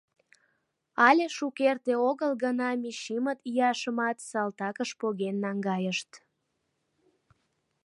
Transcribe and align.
Але 1.07 1.25
шукерте 1.37 1.93
огыл 2.09 2.31
гына 2.43 2.69
Мичимыт 2.81 3.39
ияшымат 3.51 4.17
салтакыш 4.29 4.89
поген 5.01 5.35
наҥгайышт. 5.43 6.11